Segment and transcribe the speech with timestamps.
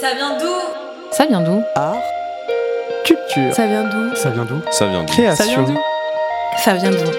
[0.00, 0.54] Ça vient d'où
[1.10, 1.96] Ça vient d'où Art,
[3.04, 3.54] culture.
[3.54, 5.62] Ça vient d'où Ça vient d'où Ça vient d'où Ça vient Création.
[5.64, 5.78] d'où
[6.62, 7.10] Ça vient d'où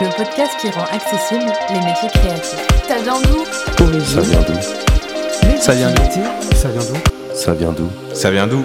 [0.00, 2.66] Le podcast qui rend accessible les métiers créatifs.
[2.88, 3.44] Ça vient d'où
[4.00, 4.54] Ça vient d'où
[5.60, 8.64] Ça vient d'où Ça vient d'où Ça vient d'où Ça vient d'où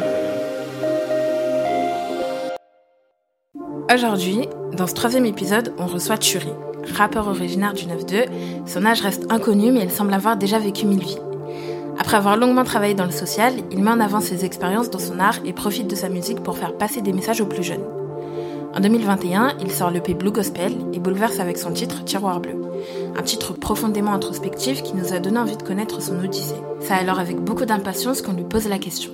[3.93, 6.49] Aujourd'hui, dans ce troisième épisode, on reçoit Turi,
[6.97, 8.25] rappeur originaire du 9-2.
[8.65, 11.19] Son âge reste inconnu, mais il semble avoir déjà vécu mille vies.
[11.97, 15.19] Après avoir longuement travaillé dans le social, il met en avant ses expériences dans son
[15.19, 17.83] art et profite de sa musique pour faire passer des messages aux plus jeunes.
[18.75, 22.61] En 2021, il sort l'EP Blue Gospel et bouleverse avec son titre Tiroir Bleu.
[23.15, 26.59] Un titre profondément introspectif qui nous a donné envie de connaître son odyssée.
[26.81, 29.11] C'est alors avec beaucoup d'impatience qu'on lui pose la question.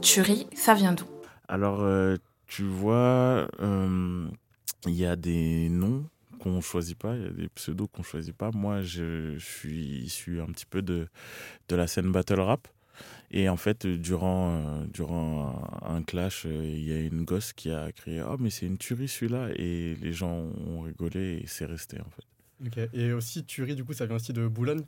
[0.00, 1.04] Turi, ça vient d'où?
[1.48, 2.16] Alors, euh,
[2.46, 4.28] tu vois, euh,
[4.86, 6.04] il y a des noms
[6.42, 8.50] qu'on choisit pas, il y a des pseudos qu'on choisit pas.
[8.52, 11.06] Moi, je, je suis issu un petit peu de,
[11.68, 12.68] de la scène battle rap.
[13.30, 17.52] Et en fait, durant, euh, durant un, un clash, euh, il y a une gosse
[17.52, 20.30] qui a crié Oh, mais c'est une tuerie celui-là Et les gens
[20.66, 22.26] ont rigolé et c'est resté en fait.
[22.66, 22.90] Ok.
[22.92, 24.84] Et aussi, Thury, du coup, ça vient aussi de Boulogne?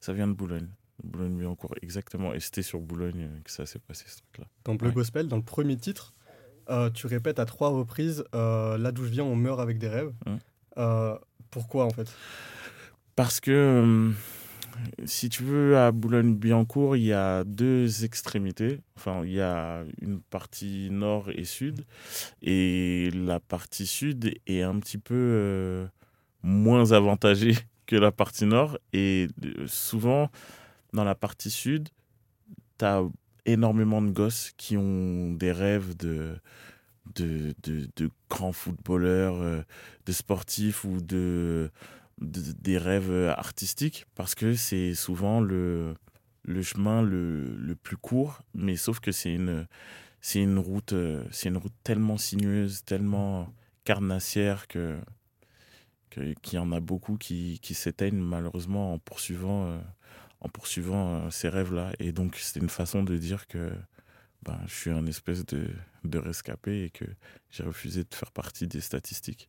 [0.00, 0.68] Ça vient de Boulogne.
[1.02, 2.32] Boulogne-Billancourt, exactement.
[2.32, 4.44] Et c'était sur Boulogne que ça s'est passé ce truc-là.
[4.64, 4.94] Dans Bleu Ouais.
[4.94, 6.14] Gospel, dans le premier titre,
[6.68, 10.12] euh, tu répètes à trois reprises Là d'où je viens, on meurt avec des rêves.
[10.26, 10.38] Hum.
[10.78, 11.16] Euh,
[11.50, 12.12] pourquoi en fait?
[13.16, 14.12] Parce que, euh,
[15.04, 18.80] si tu veux, à Boulogne-Billancourt, il y a deux extrémités.
[18.96, 21.84] Enfin, il y a une partie nord et sud.
[22.42, 25.86] Et la partie sud est un petit peu euh,
[26.42, 28.78] moins avantagée que la partie nord.
[28.92, 29.28] Et
[29.66, 30.30] souvent,
[30.92, 31.88] dans la partie sud,
[32.78, 33.02] tu as
[33.46, 36.36] énormément de gosses qui ont des rêves de,
[37.14, 39.62] de, de, grands footballeurs, euh,
[40.06, 41.70] de sportifs ou de,
[42.20, 45.94] de- des rêves artistiques parce que c'est souvent le,
[46.44, 49.66] le chemin le, le plus court, mais sauf que c'est une,
[50.20, 53.52] c'est une, route, euh, c'est une route tellement sinueuse, tellement
[53.84, 54.98] carnassière que
[56.10, 59.78] qu'il y en a beaucoup qui, qui s'éteignent malheureusement en poursuivant, euh,
[60.40, 61.92] en poursuivant ces rêves-là.
[62.00, 63.70] Et donc, c'est une façon de dire que
[64.42, 65.68] ben, je suis un espèce de,
[66.04, 67.04] de rescapé et que
[67.50, 69.48] j'ai refusé de faire partie des statistiques.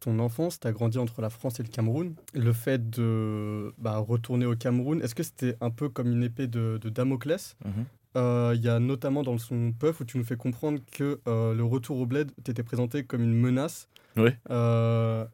[0.00, 2.14] Ton enfance, tu as grandi entre la France et le Cameroun.
[2.34, 6.46] Le fait de bah, retourner au Cameroun, est-ce que c'était un peu comme une épée
[6.46, 7.56] de, de Damoclès?
[7.64, 7.84] Mhm.
[8.16, 11.54] Euh, Il y a notamment dans son Puff où tu nous fais comprendre que euh,
[11.54, 13.88] le retour au bled t'était présenté comme une menace.
[14.16, 14.36] Ouais.
[14.50, 15.26] Euh,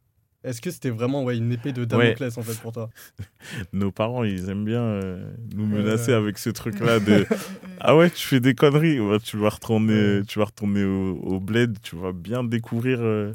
[0.46, 2.88] Est-ce que c'était vraiment ouais, une épée de Damoclès en fait pour toi?
[3.72, 6.18] Nos parents, ils aiment bien euh, nous Ouais, menacer ouais.
[6.18, 7.26] avec ce truc-là de
[7.80, 10.22] Ah ouais, tu fais des conneries, ouais, tu vas retourner, Ouais.
[10.26, 13.32] tu vas retourner au, au bled, tu vas bien découvrir, euh,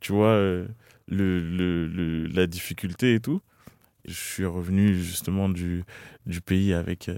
[0.00, 0.66] tu vois, euh,
[1.08, 3.40] le, le- le- la difficulté et tout.
[4.06, 5.82] Je suis revenu justement du,
[6.26, 7.16] du pays avec euh,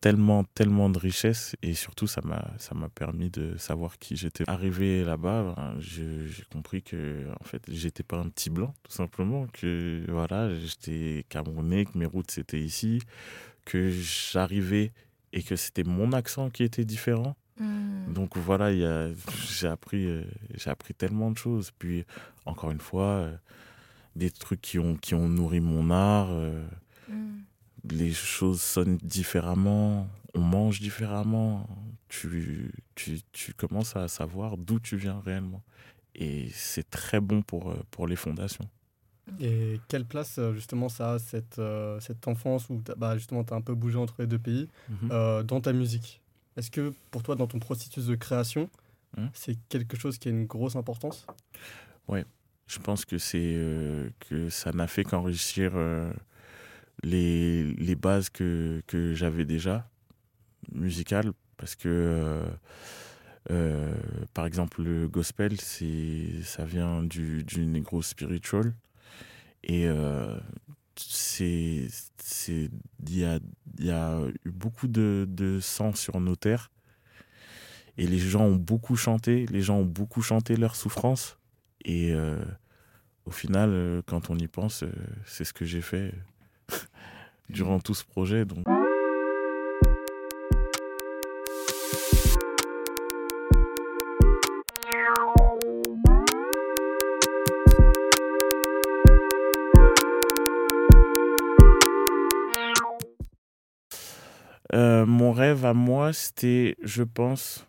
[0.00, 4.44] tellement, tellement de richesses et surtout, ça m'a ça m'a permis de savoir qui j'étais.
[4.48, 9.46] Arrivé là-bas, ben, j'ai compris que en fait, j'étais pas un petit blanc, tout simplement,
[9.52, 13.00] que voilà, j'étais camerounais, que mes routes c'était ici,
[13.64, 14.92] que j'arrivais
[15.32, 17.36] et que c'était mon accent qui était différent.
[17.58, 18.12] Hmm.
[18.12, 19.10] Donc voilà, il y a-
[19.48, 20.24] j'ai appris, euh,
[20.54, 21.70] j'ai appris tellement de choses.
[21.78, 22.04] Puis
[22.46, 23.36] encore une fois, euh,
[24.16, 26.28] des trucs qui ont, qui ont nourri mon art.
[26.30, 26.66] euh,
[27.08, 27.40] Hmm.
[27.88, 31.68] Les choses sonnent différemment, on mange différemment.
[32.08, 35.62] Tu, tu, tu commences à savoir d'où tu viens réellement.
[36.14, 38.68] Et c'est très bon pour, euh, pour les fondations.
[39.38, 43.54] Et quelle place euh, justement ça a cette, euh, cette enfance où bah, justement tu
[43.54, 45.08] as un peu bougé entre les deux pays Mhm.
[45.12, 46.20] euh, dans ta musique?
[46.56, 48.68] Est-ce que pour toi dans ton processus de création
[49.16, 49.30] Mhm.
[49.32, 51.26] c'est quelque chose qui a une grosse importance?
[52.66, 56.12] Je pense que c'est euh, que ça n'a fait qu'enrichir euh,
[57.02, 59.88] les, les bases que, que j'avais déjà
[60.72, 62.44] musicales parce que euh,
[63.50, 63.94] euh,
[64.34, 68.74] par exemple le gospel ça vient du, du negro spiritual
[69.62, 70.38] et euh,
[70.96, 71.88] c'est
[72.48, 73.38] il y a
[73.78, 76.70] y a eu beaucoup de, de sang sur nos terres
[77.96, 81.38] et les gens ont beaucoup chanté les gens ont beaucoup chanté leur souffrance
[81.84, 82.14] et
[83.24, 84.84] au final, quand on y pense,
[85.24, 86.12] c'est ce que j'ai fait
[87.50, 88.44] durant tout ce projet.
[88.44, 88.64] Donc.
[104.72, 107.66] Euh, mon rêve à moi, c'était, je pense,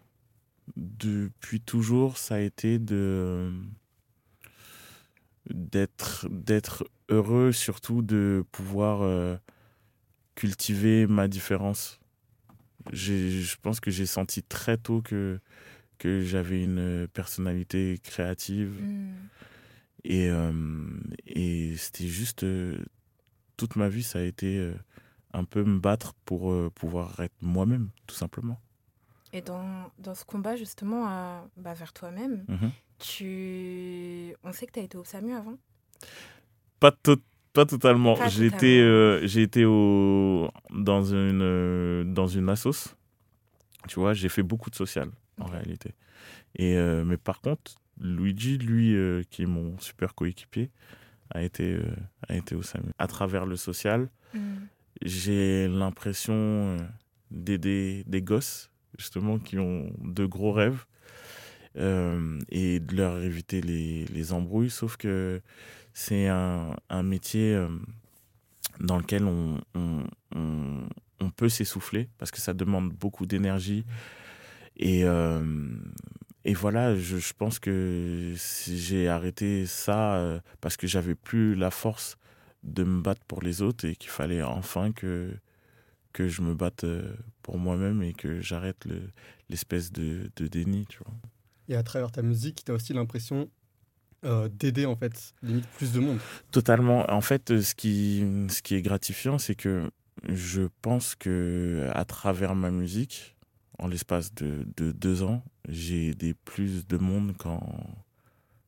[0.77, 3.51] depuis toujours, ça a été de
[5.49, 9.35] d'être d'être heureux, surtout de pouvoir euh,
[10.35, 11.99] cultiver ma différence.
[12.91, 15.39] Je pense que j'ai senti très tôt que,
[15.97, 18.81] que j'avais une personnalité créative.
[18.81, 19.13] Hmm.
[20.03, 20.51] Et, euh,
[21.27, 22.43] et c'était juste.
[22.43, 22.83] euh,
[23.57, 24.73] toute ma vie, ça a été euh,
[25.33, 28.59] un peu me battre pour euh, pouvoir être moi-même, tout simplement.
[29.33, 32.71] Et dans, dans ce combat, justement, à- bah, vers toi-même, Mhm.
[32.97, 34.33] tu...
[34.43, 35.57] on sait que tu as été au SAMU avant?
[36.79, 37.21] Pas, to-
[37.53, 38.15] pas totalement.
[38.30, 42.95] J'ai été, euh, j'ai été au, dans, une, euh, dans une assos.
[43.88, 45.09] Tu vois, j'ai fait beaucoup de social,
[45.39, 45.94] en réalité.
[46.56, 50.69] Et, euh, mais par contre, Luigi, lui, euh, qui est mon super coéquipier,
[51.33, 51.80] a été,
[52.27, 52.92] a été au SAMU.
[53.00, 54.59] À travers le social, Hmm.
[55.01, 56.77] j'ai l'impression
[57.31, 60.86] d'aider des gosses, justement, qui ont de gros rêves
[61.75, 64.69] et de leur éviter les, les embrouilles.
[64.69, 65.41] Sauf que
[65.94, 67.68] c'est un, métier euh,
[68.79, 69.59] dans lequel on,
[71.38, 73.85] peut s'essouffler parce que ça demande beaucoup d'énergie.
[74.77, 75.41] Et, euh,
[76.56, 78.33] voilà, je, pense que
[78.67, 82.17] j'ai arrêté ça euh, parce que j'avais plus la force
[82.63, 85.33] de me battre pour les autres et qu'il fallait enfin que,
[86.17, 89.09] je me batte euh, pour moi-même et que j'arrête le-
[89.50, 90.88] l'espèce de, déni.
[91.71, 93.50] Et à travers ta musique, tu as aussi l'impression
[94.25, 95.33] euh, d'aider en fait,
[95.77, 96.19] plus de monde.
[96.51, 97.09] Totalement.
[97.09, 99.89] En fait, euh, ce qui, ce qui est gratifiant, c'est que
[100.27, 103.38] je pense que à travers ma musique,
[103.79, 107.62] en l'espace de, de deux ans, j'ai aidé plus de monde qu'en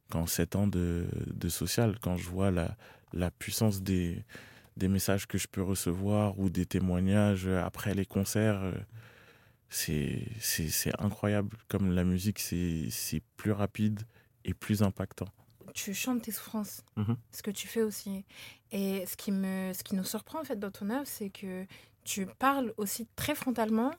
[0.09, 1.97] qu'en sept ans de, de social.
[1.99, 2.77] Quand je vois la,
[3.11, 4.23] la puissance des,
[4.77, 8.73] des messages que je peux recevoir ou des témoignages après les concerts, euh,
[9.73, 11.57] c'est incroyable.
[11.67, 14.01] Comme la musique, c'est plus rapide
[14.45, 15.27] et plus impactant.
[15.73, 17.17] Tu chantes tes souffrances, Mhm.
[17.31, 18.25] ce que tu fais aussi.
[18.71, 21.65] Et ce qui, me, ce qui nous surprend en fait dans ton œuvre, c'est que
[22.03, 23.91] tu parles aussi très frontalement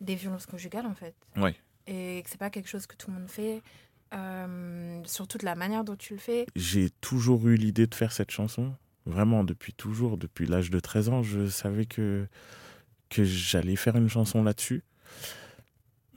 [0.00, 1.14] des violences conjugales en fait.
[1.88, 3.60] Et que c'est pas quelque chose que tout le monde fait,
[4.14, 6.46] euh, surtout de la manière dont tu le fais.
[6.54, 8.74] j'ai toujours eu l'idée de faire cette chanson.
[9.06, 12.28] Vraiment, depuis toujours, depuis l'âge de 13 ans, je savais que,
[13.08, 14.84] que j'allais faire une chanson là-dessus.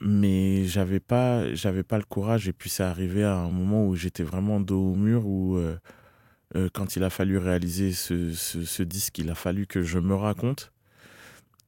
[0.00, 2.48] Mais j'avais pas, j'avais pas le courage.
[2.48, 5.78] Et puis, c'est arrivé à un moment où j'étais vraiment dos au mur, où euh,
[6.54, 10.14] euh, quand il a fallu réaliser ce, ce, disque, il a fallu que je me
[10.14, 10.72] raconte.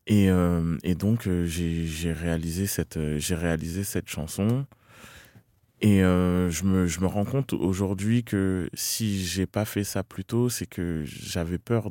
[0.07, 4.67] Et, euh, et donc, j'ai réalisé, cette, j'ai réalisé cette chanson.
[5.81, 10.25] Et je, me, je me rends compte aujourd'hui que si j'ai pas fait ça plus
[10.25, 11.91] tôt, c'est que j'avais peur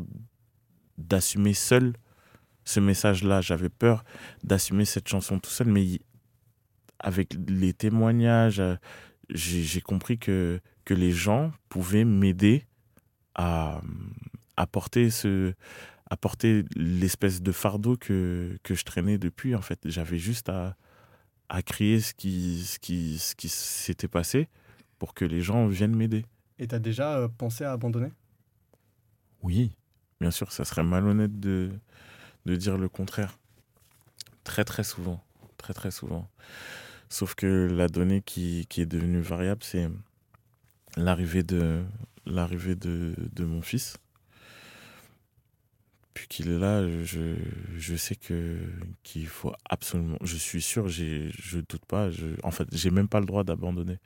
[0.98, 1.94] d'assumer seul
[2.68, 3.40] ce message-là.
[3.42, 4.04] J'avais peur
[4.44, 5.68] d'assumer cette chanson tout seul.
[5.68, 6.00] Mais
[7.00, 8.76] avec les témoignages, euh,
[9.30, 12.66] j'ai compris que, que les gens pouvaient m'aider
[13.36, 13.82] à,
[14.58, 15.54] à porter ce
[16.10, 19.56] à porter l'espèce de fardeau que, que je traînais depuis.
[19.56, 20.78] En fait, j'avais juste à,
[21.50, 24.48] à crier ce qui, ce qui, ce qui s'était passé
[25.00, 26.26] pour que les gens viennent m'aider.
[26.60, 28.14] Et tu as déjà euh, pensé à abandonner?
[29.44, 29.76] Oui,
[30.22, 31.72] bien sûr, ça serait malhonnête de,
[32.48, 33.38] de dire le contraire.
[34.44, 35.22] Très très souvent,
[35.58, 36.30] très très souvent.
[37.10, 39.90] Sauf que la donnée qui, qui est devenue variable, c'est
[40.96, 41.84] l'arrivée de,
[42.26, 43.98] l'arrivée de, de mon fils.
[46.14, 47.36] Puis qu'il est là, je,
[47.78, 48.58] je sais que
[49.04, 50.18] qu'il faut absolument.
[50.24, 52.10] Je suis sûr, je doute pas.
[52.10, 54.00] Je, en fait, j'ai même pas le droit d'abandonner,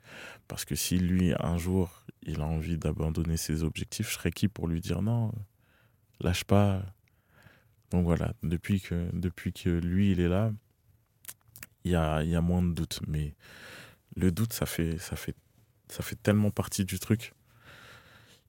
[0.46, 4.48] parce que si lui un jour il a envie d'abandonner ses objectifs, je serais qui
[4.48, 5.32] pour lui dire non,
[6.20, 6.82] lâche pas.
[7.92, 10.50] Donc voilà, depuis que lui il est là,
[11.84, 13.00] il y a, y a moins de doute.
[13.06, 13.34] Mais
[14.16, 15.36] le doute, ça fait ça fait
[15.88, 17.34] ça fait tellement partie du truc.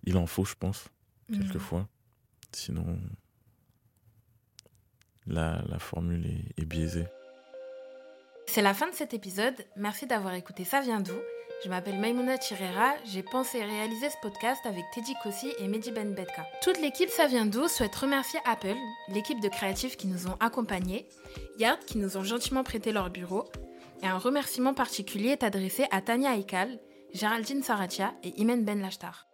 [0.05, 0.89] Il en faut, je pense
[1.31, 1.87] quelquefois.
[2.51, 2.99] Sinon,
[5.25, 6.25] la, formule
[6.57, 7.07] est biaisée.
[8.45, 9.55] C'est la fin de cet épisode.
[9.75, 11.17] Merci d'avoir écouté Ça vient d'où
[11.63, 12.95] Je m'appelle Maimouna Chirera.
[13.05, 16.45] J'ai pensé et réalisé ce podcast avec Teddy Kossi et Mehdi Ben Bedka.
[16.61, 18.75] Toute l'équipe Ça vient d'où souhaite remercier Apple,
[19.07, 21.07] l'équipe de créatifs qui nous ont accompagnés,
[21.59, 23.45] Yard qui nous ont gentiment prêté leur bureau,
[24.01, 26.79] et un remerciement particulier est adressé à Tania Aikal,
[27.13, 29.27] Géraldine Saratia et Imen Ben Lachtar.